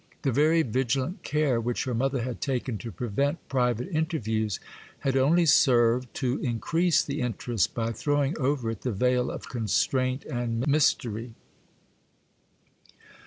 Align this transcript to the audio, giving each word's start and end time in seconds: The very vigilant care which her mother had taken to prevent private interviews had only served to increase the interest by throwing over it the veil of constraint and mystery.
The 0.23 0.31
very 0.31 0.63
vigilant 0.63 1.21
care 1.21 1.61
which 1.61 1.83
her 1.83 1.93
mother 1.93 2.23
had 2.23 2.41
taken 2.41 2.79
to 2.79 2.91
prevent 2.91 3.47
private 3.47 3.87
interviews 3.89 4.59
had 5.01 5.15
only 5.15 5.45
served 5.45 6.11
to 6.15 6.39
increase 6.39 7.03
the 7.03 7.21
interest 7.21 7.75
by 7.75 7.91
throwing 7.91 8.35
over 8.39 8.71
it 8.71 8.81
the 8.81 8.91
veil 8.93 9.29
of 9.29 9.47
constraint 9.49 10.25
and 10.25 10.65
mystery. 10.65 11.35